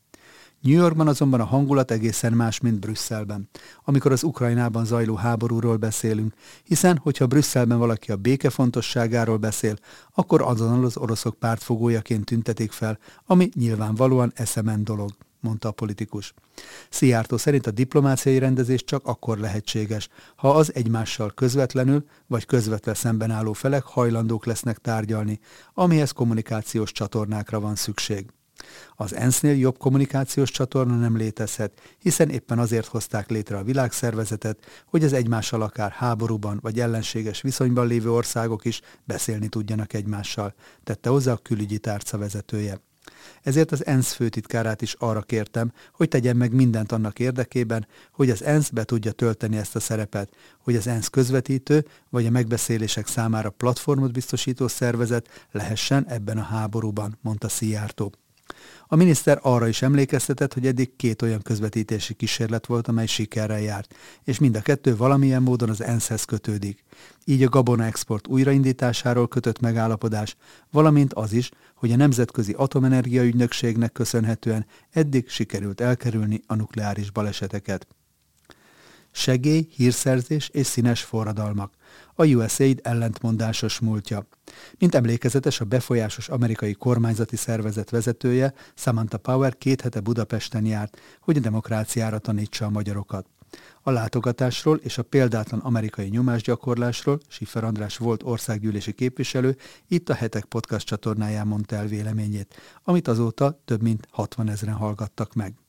New 0.64 0.76
Yorkban 0.76 1.08
azonban 1.08 1.40
a 1.40 1.46
hangulat 1.46 1.92
egészen 1.92 2.34
más, 2.34 2.60
mint 2.60 2.80
Brüsszelben, 2.80 3.50
amikor 3.84 4.12
az 4.12 4.24
Ukrajnában 4.24 4.86
zajló 4.86 5.16
háborúról 5.16 5.78
beszélünk, 5.78 6.34
hiszen, 6.64 6.98
hogyha 6.98 7.28
Brüsszelben 7.28 7.78
valaki 7.78 8.12
a 8.12 8.16
béke 8.16 8.50
fontosságáról 8.50 9.38
beszél, 9.38 9.76
akkor 10.14 10.42
azonnal 10.42 10.86
az 10.86 10.98
oroszok 10.98 11.36
pártfogójaként 11.36 12.26
tüntetik 12.26 12.72
fel, 12.72 13.00
ami 13.26 13.50
nyilvánvalóan 13.54 14.32
eszemen 14.36 14.84
dolog 14.84 15.12
mondta 15.40 15.68
a 15.68 15.72
politikus. 15.72 16.34
Szijjártó 16.90 17.38
szerint 17.38 17.68
a 17.68 17.72
diplomáciai 17.72 18.40
rendezés 18.40 18.84
csak 18.84 19.06
akkor 19.06 19.38
lehetséges, 19.38 20.10
ha 20.36 20.50
az 20.50 20.76
egymással 20.76 21.32
közvetlenül 21.36 22.06
vagy 22.28 22.46
közvetve 22.46 22.94
szemben 22.94 23.32
álló 23.32 23.54
felek 23.54 23.84
hajlandók 23.84 24.46
lesznek 24.46 24.78
tárgyalni, 24.78 25.40
amihez 25.74 26.12
kommunikációs 26.12 26.92
csatornákra 26.92 27.60
van 27.60 27.76
szükség. 27.76 28.26
Az 28.96 29.16
ENSZ-nél 29.16 29.56
jobb 29.56 29.78
kommunikációs 29.78 30.52
csatorna 30.52 30.96
nem 30.96 31.18
létezhet, 31.18 31.82
hiszen 32.00 32.30
éppen 32.30 32.60
azért 32.60 32.86
hozták 32.86 33.30
létre 33.30 33.58
a 33.58 33.64
világszervezetet, 33.64 34.84
hogy 34.86 35.04
az 35.04 35.14
egymással 35.14 35.62
akár 35.62 35.92
háborúban 35.92 36.60
vagy 36.62 36.80
ellenséges 36.80 37.42
viszonyban 37.42 37.88
lévő 37.88 38.12
országok 38.12 38.66
is 38.66 38.82
beszélni 39.04 39.48
tudjanak 39.48 39.94
egymással, 39.94 40.54
tette 40.84 41.10
hozzá 41.10 41.32
a 41.32 41.38
külügyi 41.38 41.78
tárca 41.78 42.18
vezetője. 42.18 42.82
Ezért 43.42 43.72
az 43.72 43.86
ENSZ 43.86 44.14
főtitkárát 44.14 44.82
is 44.82 44.96
arra 45.00 45.22
kértem, 45.22 45.72
hogy 45.94 46.08
tegyen 46.08 46.36
meg 46.36 46.54
mindent 46.54 46.92
annak 46.92 47.20
érdekében, 47.20 47.88
hogy 48.12 48.30
az 48.30 48.44
ENSZ 48.44 48.70
be 48.70 48.84
tudja 48.84 49.12
tölteni 49.12 49.58
ezt 49.58 49.76
a 49.76 49.80
szerepet, 49.80 50.36
hogy 50.60 50.76
az 50.76 50.88
ENSZ 50.88 51.08
közvetítő 51.08 51.86
vagy 52.10 52.26
a 52.26 52.30
megbeszélések 52.30 53.08
számára 53.08 53.50
platformot 53.50 54.12
biztosító 54.12 54.68
szervezet 54.68 55.48
lehessen 55.52 56.06
ebben 56.08 56.38
a 56.38 56.42
háborúban, 56.44 57.18
mondta 57.22 57.50
Szijjártó. 57.50 58.12
A 58.88 58.96
miniszter 58.96 59.40
arra 59.42 59.68
is 59.68 59.82
emlékeztetett, 59.82 60.54
hogy 60.54 60.68
eddig 60.68 60.96
két 60.96 61.22
olyan 61.22 61.42
közvetítési 61.42 62.14
kísérlet 62.14 62.66
volt, 62.66 62.88
amely 62.88 63.06
sikerrel 63.06 63.62
járt, 63.62 63.96
és 64.24 64.40
mind 64.40 64.56
a 64.56 64.62
kettő 64.62 64.96
valamilyen 64.96 65.42
módon 65.42 65.70
az 65.70 65.82
ENSZ-hez 65.82 66.24
kötődik. 66.24 66.84
Így 67.26 67.44
a 67.44 67.50
gabona 67.50 67.84
export 67.84 68.28
újraindításáról 68.28 69.28
kötött 69.28 69.60
megállapodás, 69.60 70.36
valamint 70.72 71.14
az 71.14 71.34
is, 71.34 71.50
hogy 71.76 71.92
a 71.92 71.96
Nemzetközi 71.96 72.54
Atomenergia 72.58 73.24
Ügynökségnek 73.24 73.92
köszönhetően 73.92 74.66
eddig 74.92 75.30
sikerült 75.30 75.82
elkerülni 75.82 76.42
a 76.48 76.56
nukleáris 76.56 77.12
baleseteket. 77.12 77.88
Segély, 79.16 79.68
hírszerzés 79.76 80.50
és 80.50 80.68
színes 80.68 81.04
forradalmak 81.04 81.74
a 82.16 82.26
USAID 82.26 82.80
ellentmondásos 82.84 83.80
múltja. 83.80 84.28
Mint 84.78 84.96
emlékezetes, 84.96 85.60
a 85.60 85.66
befolyásos 85.66 86.30
amerikai 86.30 86.74
kormányzati 86.74 87.36
szervezet 87.36 87.90
vezetője, 87.90 88.54
Samantha 88.76 89.18
Power 89.18 89.58
két 89.58 89.82
hete 89.82 90.00
Budapesten 90.00 90.66
járt, 90.66 90.98
hogy 91.20 91.38
a 91.38 91.40
demokráciára 91.40 92.18
tanítsa 92.18 92.66
a 92.66 92.70
magyarokat. 92.70 93.26
A 93.82 93.92
látogatásról 93.92 94.78
és 94.78 94.98
a 94.98 95.04
példátlan 95.04 95.60
amerikai 95.60 96.08
nyomásgyakorlásról 96.08 97.20
Sifer 97.28 97.64
András 97.64 97.98
volt 97.98 98.24
országgyűlési 98.24 98.94
képviselő 98.94 99.58
itt 99.88 100.10
a 100.10 100.14
Hetek 100.14 100.46
podcast 100.46 100.88
csatornáján 100.88 101.48
mondta 101.48 101.76
el 101.76 101.88
véleményét, 101.88 102.56
amit 102.84 103.08
azóta 103.08 103.62
több 103.66 103.82
mint 103.82 104.08
60 104.12 104.50
ezeren 104.50 104.76
hallgattak 104.76 105.34
meg. 105.34 105.63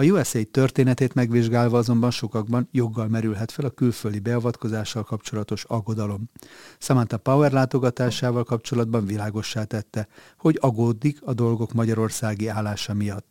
A 0.00 0.04
USA 0.04 0.38
történetét 0.50 1.14
megvizsgálva 1.14 1.78
azonban 1.78 2.10
sokakban 2.10 2.68
joggal 2.70 3.08
merülhet 3.08 3.52
fel 3.52 3.64
a 3.64 3.70
külföldi 3.70 4.18
beavatkozással 4.18 5.02
kapcsolatos 5.02 5.64
aggodalom. 5.64 6.30
Samantha 6.78 7.16
Power 7.16 7.52
látogatásával 7.52 8.44
kapcsolatban 8.44 9.06
világossá 9.06 9.64
tette, 9.64 10.08
hogy 10.36 10.58
aggódik 10.60 11.18
a 11.22 11.32
dolgok 11.34 11.72
magyarországi 11.72 12.48
állása 12.48 12.94
miatt. 12.94 13.26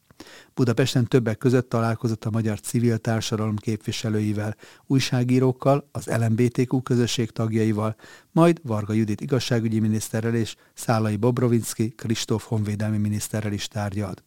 Budapesten 0.53 1.05
többek 1.05 1.37
között 1.37 1.69
találkozott 1.69 2.25
a 2.25 2.31
magyar 2.31 2.59
civil 2.59 2.97
társadalom 2.97 3.55
képviselőivel, 3.55 4.55
újságírókkal, 4.85 5.89
az 5.91 6.05
LMBTQ 6.05 6.81
közösség 6.81 7.31
tagjaival, 7.31 7.95
majd 8.31 8.59
Varga 8.63 8.93
Judit 8.93 9.21
igazságügyi 9.21 9.79
miniszterrel 9.79 10.35
és 10.35 10.55
Szálai 10.73 11.15
Bobrovinski 11.15 11.89
Kristóf 11.89 12.45
honvédelmi 12.45 12.97
miniszterrel 12.97 13.53
is 13.53 13.67
tárgyalt. 13.67 14.23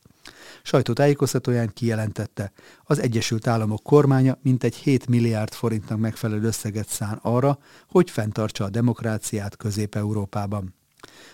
Sajtótájékoztatóján 0.62 1.70
kijelentette, 1.75 2.52
az 2.85 2.99
Egyesült 2.99 3.47
Államok 3.47 3.82
kormánya 3.82 4.38
mintegy 4.42 4.75
7 4.75 5.06
milliárd 5.06 5.52
forintnak 5.52 5.99
megfelelő 5.99 6.47
összeget 6.47 6.88
szán 6.88 7.18
arra, 7.23 7.59
hogy 7.88 8.11
fenntartsa 8.11 8.64
a 8.64 8.70
demokráciát 8.70 9.56
Közép-Európában. 9.56 10.80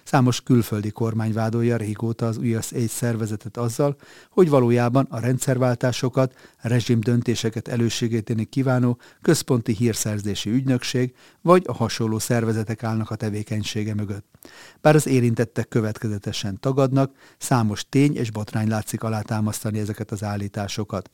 Számos 0.05 0.41
külföldi 0.41 0.91
kormány 0.91 1.33
vádolja 1.33 1.77
régóta 1.77 2.27
az 2.27 2.37
USAID 2.37 2.89
szervezetet 2.89 3.57
azzal, 3.57 3.97
hogy 4.31 4.49
valójában 4.49 5.07
a 5.11 5.21
rendszerváltásokat, 5.21 6.35
rezsim 6.61 7.01
döntéseket 7.01 7.69
elősegíteni 7.69 8.45
kívánó 8.45 8.99
központi 9.23 9.73
hírszerzési 9.73 10.51
ügynökség 10.51 11.15
vagy 11.41 11.63
a 11.67 11.73
hasonló 11.73 12.19
szervezetek 12.19 12.83
állnak 12.83 13.11
a 13.11 13.15
tevékenysége 13.15 13.95
mögött. 13.95 14.27
Bár 14.81 14.95
az 14.95 15.07
érintettek 15.07 15.69
következetesen 15.69 16.61
tagadnak, 16.61 17.13
számos 17.39 17.85
tény 17.89 18.17
és 18.17 18.31
botrány 18.31 18.69
látszik 18.69 19.03
alátámasztani 19.03 19.79
ezeket 19.79 20.11
az 20.11 20.23
állításokat. 20.23 21.11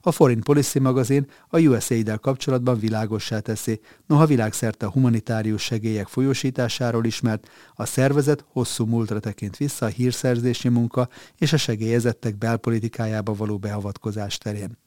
A 0.00 0.12
Foreign 0.12 0.42
Policy 0.42 0.78
magazin 0.78 1.26
a 1.48 1.58
USAID-del 1.58 2.18
kapcsolatban 2.18 2.78
világossá 2.78 3.40
teszi, 3.40 3.80
noha 4.06 4.26
világszerte 4.26 4.86
a 4.86 4.90
humanitárius 4.90 5.62
segélyek 5.62 6.06
folyósításáról 6.06 7.04
ismert, 7.04 7.48
a 7.74 7.84
szervezet 7.84 8.44
hosszú 8.48 8.84
múltra 8.84 9.20
tekint 9.20 9.56
vissza 9.56 9.86
a 9.86 9.88
hírszerzési 9.88 10.68
munka 10.68 11.08
és 11.38 11.52
a 11.52 11.56
segélyezettek 11.56 12.38
belpolitikájába 12.38 13.34
való 13.34 13.58
beavatkozás 13.58 14.38
terén. 14.38 14.78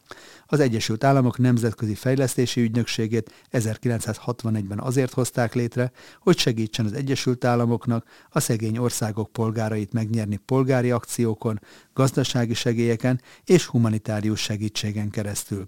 Az 0.45 0.59
Egyesült 0.59 1.03
Államok 1.03 1.37
Nemzetközi 1.37 1.95
Fejlesztési 1.95 2.61
Ügynökségét 2.61 3.31
1961-ben 3.51 4.79
azért 4.79 5.13
hozták 5.13 5.53
létre, 5.53 5.91
hogy 6.19 6.37
segítsen 6.37 6.85
az 6.85 6.93
Egyesült 6.93 7.45
Államoknak 7.45 8.05
a 8.29 8.39
szegény 8.39 8.77
országok 8.77 9.31
polgárait 9.31 9.93
megnyerni 9.93 10.37
polgári 10.37 10.91
akciókon, 10.91 11.59
gazdasági 11.93 12.53
segélyeken 12.53 13.21
és 13.45 13.65
humanitárius 13.65 14.41
segítségen 14.41 15.09
keresztül. 15.09 15.65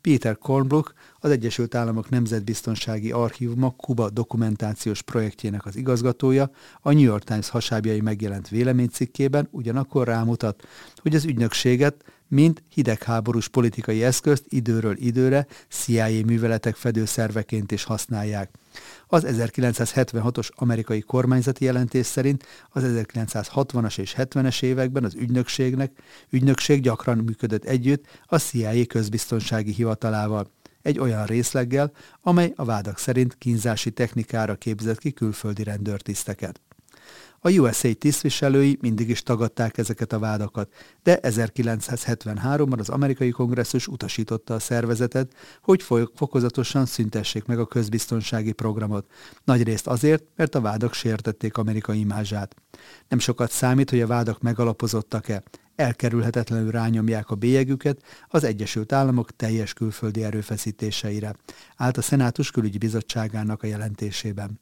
Peter 0.00 0.38
Kornbrook, 0.38 0.92
az 1.18 1.30
Egyesült 1.30 1.74
Államok 1.74 2.08
Nemzetbiztonsági 2.08 3.12
Archívuma 3.12 3.70
Kuba 3.70 4.10
dokumentációs 4.10 5.02
projektjének 5.02 5.66
az 5.66 5.76
igazgatója, 5.76 6.50
a 6.80 6.92
New 6.92 7.02
York 7.02 7.24
Times 7.24 7.48
hasábjai 7.48 8.00
megjelent 8.00 8.48
véleménycikkében 8.48 9.48
ugyanakkor 9.50 10.06
rámutat, 10.06 10.66
hogy 10.96 11.14
az 11.14 11.24
ügynökséget 11.24 12.04
mint 12.28 12.62
hidegháborús 12.74 13.48
politikai 13.48 14.04
eszközt 14.04 14.44
időről 14.48 14.96
időre 14.96 15.46
CIA 15.68 16.08
műveletek 16.24 16.76
fedőszerveként 16.76 17.72
is 17.72 17.84
használják. 17.84 18.50
Az 19.06 19.24
1976-os 19.26 20.48
amerikai 20.54 21.00
kormányzati 21.00 21.64
jelentés 21.64 22.06
szerint 22.06 22.44
az 22.70 22.82
1960-as 22.86 23.98
és 23.98 24.14
70-es 24.18 24.62
években 24.62 25.04
az 25.04 25.14
ügynökségnek 25.14 25.92
ügynökség 26.30 26.82
gyakran 26.82 27.18
működött 27.18 27.64
együtt 27.64 28.06
a 28.26 28.38
CIA 28.38 28.86
közbiztonsági 28.86 29.72
hivatalával 29.72 30.50
egy 30.82 30.98
olyan 30.98 31.26
részleggel, 31.26 31.92
amely 32.22 32.52
a 32.56 32.64
vádak 32.64 32.98
szerint 32.98 33.38
kínzási 33.38 33.90
technikára 33.90 34.54
képzett 34.54 34.98
ki 34.98 35.12
külföldi 35.12 35.62
rendőrtiszteket. 35.62 36.60
A 37.40 37.50
USA 37.50 37.94
tisztviselői 37.94 38.78
mindig 38.80 39.08
is 39.08 39.22
tagadták 39.22 39.78
ezeket 39.78 40.12
a 40.12 40.18
vádakat, 40.18 40.72
de 41.02 41.18
1973-ban 41.22 42.78
az 42.78 42.88
amerikai 42.88 43.30
kongresszus 43.30 43.86
utasította 43.86 44.54
a 44.54 44.58
szervezetet, 44.58 45.34
hogy 45.62 45.82
fokozatosan 46.14 46.86
szüntessék 46.86 47.44
meg 47.44 47.58
a 47.58 47.66
közbiztonsági 47.66 48.52
programot. 48.52 49.06
Nagyrészt 49.44 49.86
azért, 49.86 50.24
mert 50.36 50.54
a 50.54 50.60
vádak 50.60 50.92
sértették 50.92 51.56
amerikai 51.56 51.98
imázsát. 51.98 52.54
Nem 53.08 53.18
sokat 53.18 53.50
számít, 53.50 53.90
hogy 53.90 54.00
a 54.00 54.06
vádak 54.06 54.40
megalapozottak-e 54.40 55.42
elkerülhetetlenül 55.78 56.70
rányomják 56.70 57.30
a 57.30 57.34
bélyegüket 57.34 58.02
az 58.28 58.44
Egyesült 58.44 58.92
Államok 58.92 59.36
teljes 59.36 59.72
külföldi 59.72 60.24
erőfeszítéseire, 60.24 61.34
állt 61.76 61.96
a 61.96 62.02
Szenátus 62.02 62.50
Külügyi 62.50 62.78
Bizottságának 62.78 63.62
a 63.62 63.66
jelentésében. 63.66 64.60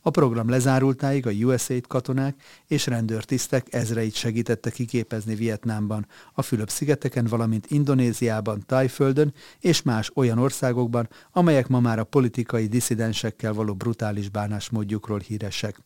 A 0.00 0.10
program 0.10 0.48
lezárultáig 0.48 1.26
a 1.26 1.30
USAID 1.30 1.86
katonák 1.86 2.42
és 2.66 2.86
rendőrtisztek 2.86 3.66
ezreit 3.70 4.14
segítette 4.14 4.70
kiképezni 4.70 5.34
Vietnámban, 5.34 6.06
a 6.32 6.42
Fülöp-szigeteken, 6.42 7.24
valamint 7.24 7.66
Indonéziában, 7.66 8.62
Tájföldön 8.66 9.34
és 9.60 9.82
más 9.82 10.10
olyan 10.14 10.38
országokban, 10.38 11.08
amelyek 11.32 11.68
ma 11.68 11.80
már 11.80 11.98
a 11.98 12.04
politikai 12.04 12.66
disszidensekkel 12.66 13.52
való 13.52 13.74
brutális 13.74 14.28
bánásmódjukról 14.28 15.18
híresek. 15.18 15.80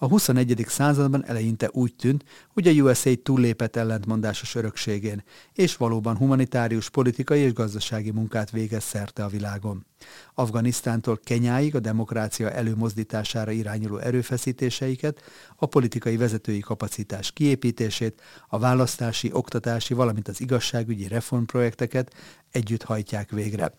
A 0.00 0.06
21. 0.06 0.64
században 0.68 1.26
eleinte 1.26 1.68
úgy 1.72 1.94
tűnt, 1.94 2.24
hogy 2.52 2.66
a 2.66 2.70
USA 2.70 3.10
túllépett 3.22 3.76
ellentmondásos 3.76 4.54
örökségén, 4.54 5.22
és 5.52 5.76
valóban 5.76 6.16
humanitárius, 6.16 6.90
politikai 6.90 7.40
és 7.40 7.52
gazdasági 7.52 8.10
munkát 8.10 8.50
végez 8.50 8.84
szerte 8.84 9.24
a 9.24 9.28
világon. 9.28 9.86
Afganisztántól 10.34 11.20
Kenyáig 11.24 11.74
a 11.74 11.80
demokrácia 11.80 12.50
előmozdítására 12.50 13.50
irányuló 13.50 13.96
erőfeszítéseiket, 13.96 15.22
a 15.56 15.66
politikai 15.66 16.16
vezetői 16.16 16.60
kapacitás 16.60 17.32
kiépítését, 17.32 18.20
a 18.48 18.58
választási, 18.58 19.30
oktatási, 19.32 19.94
valamint 19.94 20.28
az 20.28 20.40
igazságügyi 20.40 21.08
reformprojekteket 21.08 22.14
együtt 22.50 22.82
hajtják 22.82 23.30
végre. 23.30 23.72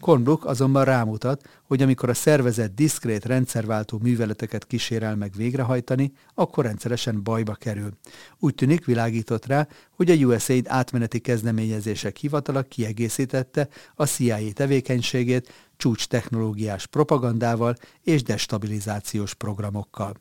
Kornbrook 0.00 0.44
azonban 0.44 0.84
rámutat, 0.84 1.48
hogy 1.62 1.82
amikor 1.82 2.08
a 2.08 2.14
szervezet 2.14 2.74
diszkrét 2.74 3.24
rendszerváltó 3.24 3.98
műveleteket 4.02 4.66
kísérel 4.66 5.16
meg 5.16 5.32
végrehajtani, 5.36 6.12
akkor 6.34 6.64
rendszeresen 6.64 7.22
bajba 7.22 7.54
kerül. 7.54 7.90
Úgy 8.38 8.54
tűnik, 8.54 8.84
világított 8.84 9.46
rá, 9.46 9.68
hogy 9.90 10.10
a 10.10 10.14
USAID 10.14 10.66
átmeneti 10.68 11.18
kezdeményezések 11.18 12.16
hivatala 12.16 12.62
kiegészítette 12.62 13.68
a 13.94 14.06
CIA 14.06 14.52
tevékenységét 14.52 15.52
csúcs 15.76 16.06
technológiás 16.06 16.86
propagandával 16.86 17.76
és 18.02 18.22
destabilizációs 18.22 19.34
programokkal. 19.34 20.14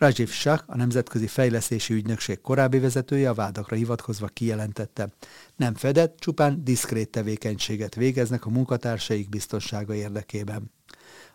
Rajiv 0.00 0.30
Shah, 0.30 0.60
a 0.66 0.76
Nemzetközi 0.76 1.26
Fejlesztési 1.26 1.94
Ügynökség 1.94 2.40
korábbi 2.40 2.78
vezetője 2.78 3.28
a 3.28 3.34
vádakra 3.34 3.76
hivatkozva 3.76 4.26
kijelentette. 4.26 5.08
Nem 5.56 5.74
fedett, 5.74 6.18
csupán 6.18 6.64
diszkrét 6.64 7.10
tevékenységet 7.10 7.94
végeznek 7.94 8.46
a 8.46 8.50
munkatársaik 8.50 9.28
biztonsága 9.28 9.94
érdekében. 9.94 10.72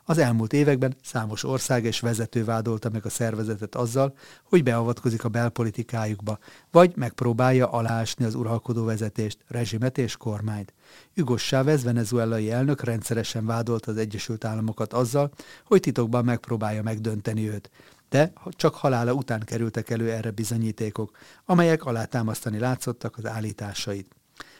Az 0.04 0.18
elmúlt 0.18 0.54
években 0.54 0.96
számos 1.04 1.44
ország 1.44 1.84
és 1.84 2.00
vezető 2.00 2.44
vádolta 2.44 2.90
meg 2.90 3.06
a 3.06 3.10
szervezetet 3.10 3.76
azzal, 3.76 4.18
hogy 4.44 4.64
beavatkozik 4.64 5.24
a 5.24 5.30
belpolitikájukba, 5.30 6.40
vagy 6.72 6.96
megpróbálja 6.96 7.68
aláásni 7.68 8.26
az 8.26 8.36
uralkodó 8.36 8.84
vezetést, 8.84 9.38
rezsimet 9.48 9.98
és 9.98 10.18
kormányt. 10.18 10.74
Hugo 11.16 11.36
Chávez 11.36 11.84
venezuelai 11.84 12.52
elnök 12.52 12.84
rendszeresen 12.84 13.46
vádolta 13.46 13.92
az 13.92 13.98
Egyesült 13.98 14.46
Államokat 14.46 14.94
azzal, 14.94 15.32
hogy 15.66 15.80
titokban 15.80 16.26
megpróbálja 16.26 16.84
megdönteni 16.84 17.50
őt 17.50 17.70
de 18.10 18.34
csak 18.50 18.76
halála 18.76 19.14
után 19.14 19.40
kerültek 19.40 19.90
elő 19.90 20.12
erre 20.12 20.32
bizonyítékok, 20.32 21.18
amelyek 21.46 21.86
alátámasztani 21.86 22.60
látszottak 22.60 23.18
az 23.18 23.26
állításait. 23.26 24.16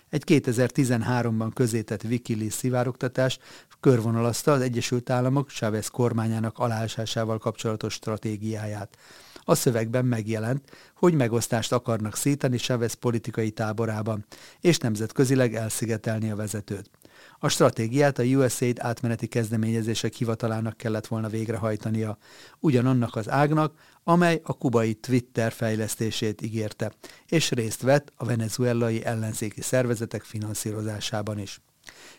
Egy 0.10 0.24
2013-ban 0.26 1.52
közétett 1.54 2.04
Wikileaks 2.04 2.54
szivárogtatás 2.54 3.40
körvonalazta 3.80 4.52
az 4.52 4.62
Egyesült 4.62 5.10
Államok 5.10 5.50
Chávez 5.50 5.88
kormányának 5.88 6.60
aláásásával 6.60 7.38
kapcsolatos 7.38 7.94
stratégiáját. 7.94 8.98
A 9.44 9.56
szövegben 9.56 10.06
megjelent, 10.06 10.72
hogy 10.96 11.14
megosztást 11.14 11.72
akarnak 11.72 12.16
szítani 12.16 12.58
Chávez 12.58 12.94
politikai 12.94 13.52
táborában, 13.52 14.26
és 14.60 14.78
nemzetközileg 14.78 15.56
elszigetelni 15.56 16.32
a 16.32 16.36
vezetőt. 16.36 16.90
A 17.40 17.50
stratégiát 17.50 18.20
a 18.20 18.24
USAID 18.24 18.78
átmeneti 18.80 19.28
kezdeményezések 19.28 20.14
hivatalának 20.14 20.78
kellett 20.78 21.08
volna 21.08 21.30
végrehajtania, 21.30 22.18
ugyanannak 22.60 23.16
az 23.16 23.30
ágnak, 23.30 23.74
amely 24.04 24.42
a 24.44 24.58
kubai 24.58 24.94
Twitter 24.94 25.52
fejlesztését 25.52 26.42
ígérte, 26.42 26.92
és 27.26 27.52
részt 27.52 27.82
vett 27.82 28.14
a 28.16 28.26
venezuelai 28.26 29.06
ellenzéki 29.06 29.62
szervezetek 29.62 30.24
finanszírozásában 30.24 31.40
is. 31.40 31.62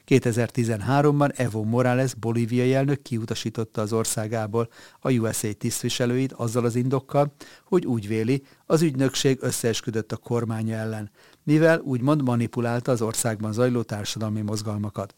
2013-ban 0.07 1.39
Evo 1.39 1.63
Morales 1.63 2.15
bolíviai 2.15 2.75
elnök 2.75 3.03
kiutasította 3.03 3.81
az 3.81 3.93
országából 3.93 4.69
a 5.01 5.13
USA 5.13 5.53
tisztviselőit 5.53 6.33
azzal 6.33 6.65
az 6.65 6.75
indokkal, 6.75 7.33
hogy 7.65 7.87
úgy 7.87 8.09
véli, 8.09 8.43
az 8.67 8.83
ügynökség 8.83 9.39
összeesküdött 9.41 10.13
a 10.13 10.17
kormánya 10.17 10.77
ellen, 10.77 11.11
mivel 11.43 11.81
úgymond 11.81 12.23
manipulálta 12.23 12.93
az 12.93 13.03
országban 13.03 13.53
zajló 13.53 13.83
társadalmi 13.83 14.41
mozgalmakat. 14.41 15.15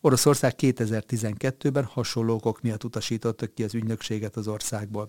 Oroszország 0.00 0.54
2012-ben 0.58 1.84
hasonló 1.84 2.34
okok 2.34 2.60
miatt 2.60 2.84
utasítottak 2.84 3.54
ki 3.54 3.64
az 3.64 3.74
ügynökséget 3.74 4.36
az 4.36 4.48
országból. 4.48 5.08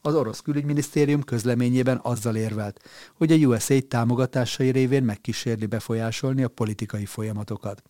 Az 0.00 0.14
orosz 0.14 0.40
külügyminisztérium 0.40 1.22
közleményében 1.22 2.00
azzal 2.02 2.36
érvelt, 2.36 2.80
hogy 3.14 3.32
a 3.32 3.34
USA 3.34 3.80
támogatásai 3.88 4.70
révén 4.70 5.02
megkísérli 5.02 5.66
befolyásolni 5.66 6.42
a 6.42 6.48
politikai 6.48 7.04
folyamatokat. 7.04 7.82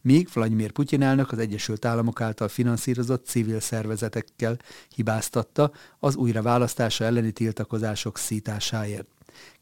Míg 0.00 0.28
Vladimir 0.32 0.70
Putyin 0.70 1.02
elnök 1.02 1.32
az 1.32 1.38
Egyesült 1.38 1.84
Államok 1.84 2.20
által 2.20 2.48
finanszírozott 2.48 3.26
civil 3.26 3.60
szervezetekkel 3.60 4.58
hibáztatta 4.94 5.72
az 5.98 6.16
újraválasztása 6.16 7.04
elleni 7.04 7.30
tiltakozások 7.30 8.18
szításáért. 8.18 9.06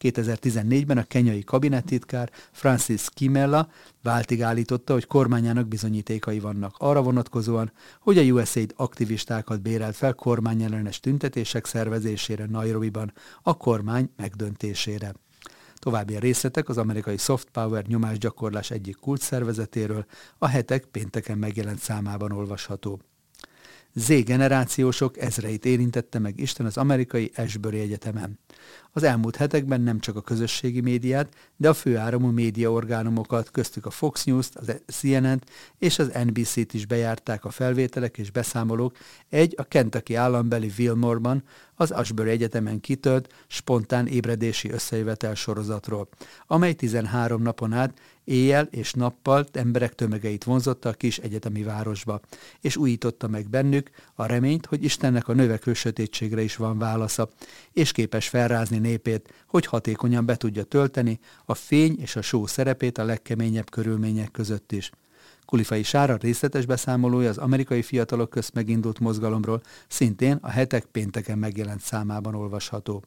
2014-ben 0.00 0.98
a 0.98 1.02
kenyai 1.02 1.44
kabinettitkár 1.44 2.30
Francis 2.52 3.06
Kimella 3.14 3.68
váltig 4.02 4.42
állította, 4.42 4.92
hogy 4.92 5.06
kormányának 5.06 5.68
bizonyítékai 5.68 6.38
vannak 6.38 6.74
arra 6.78 7.02
vonatkozóan, 7.02 7.72
hogy 8.00 8.18
a 8.18 8.22
USAID 8.22 8.72
aktivistákat 8.76 9.62
bérelt 9.62 9.96
fel 9.96 10.14
kormányellenes 10.14 11.00
tüntetések 11.00 11.66
szervezésére 11.66 12.46
Nairobiban 12.46 13.12
a 13.42 13.56
kormány 13.56 14.10
megdöntésére. 14.16 15.14
További 15.84 16.18
részletek 16.18 16.68
az 16.68 16.78
amerikai 16.78 17.16
Soft 17.16 17.48
Power 17.50 17.86
nyomásgyakorlás 17.86 18.70
egyik 18.70 18.96
kult 18.96 19.20
szervezetéről 19.20 20.06
a 20.38 20.46
hetek 20.46 20.84
pénteken 20.84 21.38
megjelent 21.38 21.78
számában 21.78 22.32
olvasható. 22.32 23.00
Z-generációsok 23.94 25.18
ezreit 25.18 25.64
érintette 25.64 26.18
meg 26.18 26.40
Isten 26.40 26.66
az 26.66 26.76
amerikai 26.76 27.30
Ashbury 27.36 27.78
Egyetemen. 27.78 28.38
Az 28.96 29.02
elmúlt 29.02 29.36
hetekben 29.36 29.80
nem 29.80 30.00
csak 30.00 30.16
a 30.16 30.20
közösségi 30.20 30.80
médiát, 30.80 31.28
de 31.56 31.68
a 31.68 31.74
főáramú 31.74 32.30
médiaorgánumokat, 32.30 33.50
köztük 33.50 33.86
a 33.86 33.90
Fox 33.90 34.24
News-t, 34.24 34.56
az 34.56 34.80
CNN-t 34.86 35.50
és 35.78 35.98
az 35.98 36.12
NBC-t 36.26 36.74
is 36.74 36.86
bejárták 36.86 37.44
a 37.44 37.50
felvételek 37.50 38.18
és 38.18 38.30
beszámolók 38.30 38.96
egy 39.28 39.54
a 39.56 39.62
Kentucky 39.62 40.14
állambeli 40.14 40.72
Wilmore-ban, 40.78 41.42
az 41.74 41.90
Ashbury 41.90 42.30
Egyetemen 42.30 42.80
kitölt, 42.80 43.32
spontán 43.46 44.06
ébredési 44.06 44.70
összejövetel 44.70 45.34
sorozatról, 45.34 46.08
amely 46.46 46.72
13 46.72 47.42
napon 47.42 47.72
át 47.72 47.98
éjjel 48.24 48.68
és 48.70 48.92
nappal 48.92 49.46
emberek 49.52 49.94
tömegeit 49.94 50.44
vonzotta 50.44 50.88
a 50.88 50.92
kis 50.92 51.18
egyetemi 51.18 51.62
városba, 51.62 52.20
és 52.60 52.76
újította 52.76 53.28
meg 53.28 53.48
bennük 53.48 53.90
a 54.14 54.26
reményt, 54.26 54.66
hogy 54.66 54.84
Istennek 54.84 55.28
a 55.28 55.32
növekvő 55.32 55.72
sötétségre 55.72 56.42
is 56.42 56.56
van 56.56 56.78
válasza, 56.78 57.28
és 57.74 57.92
képes 57.92 58.28
felrázni 58.28 58.78
népét, 58.78 59.44
hogy 59.46 59.66
hatékonyan 59.66 60.26
be 60.26 60.36
tudja 60.36 60.62
tölteni 60.62 61.18
a 61.44 61.54
fény 61.54 61.96
és 62.00 62.16
a 62.16 62.22
só 62.22 62.46
szerepét 62.46 62.98
a 62.98 63.04
legkeményebb 63.04 63.70
körülmények 63.70 64.30
között 64.30 64.72
is. 64.72 64.90
Kulifai 65.44 65.82
Sára 65.82 66.16
részletes 66.16 66.66
beszámolója 66.66 67.28
az 67.28 67.38
amerikai 67.38 67.82
fiatalok 67.82 68.30
közt 68.30 68.54
megindult 68.54 68.98
mozgalomról 68.98 69.60
szintén 69.88 70.38
a 70.40 70.50
hetek 70.50 70.84
pénteken 70.84 71.38
megjelent 71.38 71.80
számában 71.80 72.34
olvasható. 72.34 73.04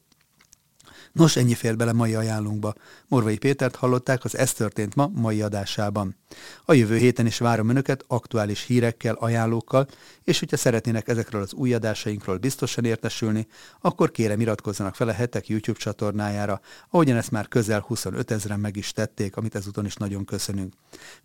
Nos, 1.12 1.36
ennyi 1.36 1.54
fér 1.54 1.76
bele 1.76 1.92
mai 1.92 2.14
ajánlunkba. 2.14 2.74
Morvai 3.08 3.38
Pétert 3.38 3.76
hallották 3.76 4.24
az 4.24 4.36
Ez 4.36 4.52
történt 4.52 4.94
ma 4.94 5.10
mai 5.14 5.42
adásában. 5.42 6.16
A 6.64 6.72
jövő 6.72 6.96
héten 6.96 7.26
is 7.26 7.38
várom 7.38 7.68
Önöket 7.68 8.04
aktuális 8.06 8.64
hírekkel, 8.64 9.14
ajánlókkal, 9.14 9.86
és 10.24 10.38
hogyha 10.38 10.56
szeretnének 10.56 11.08
ezekről 11.08 11.42
az 11.42 11.52
új 11.52 11.74
adásainkról 11.74 12.36
biztosan 12.36 12.84
értesülni, 12.84 13.46
akkor 13.80 14.10
kérem 14.10 14.40
iratkozzanak 14.40 14.94
fel 14.94 15.08
a 15.08 15.12
hetek 15.12 15.48
YouTube 15.48 15.78
csatornájára, 15.78 16.60
ahogyan 16.90 17.16
ezt 17.16 17.30
már 17.30 17.48
közel 17.48 17.80
25 17.80 18.30
ezeren 18.30 18.60
meg 18.60 18.76
is 18.76 18.92
tették, 18.92 19.36
amit 19.36 19.54
ezúton 19.54 19.84
is 19.84 19.94
nagyon 19.94 20.24
köszönünk. 20.24 20.74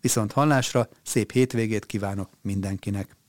Viszont 0.02 0.32
hallásra, 0.32 0.90
szép 1.04 1.32
hétvégét 1.32 1.86
kívánok 1.86 2.30
mindenkinek! 2.42 3.23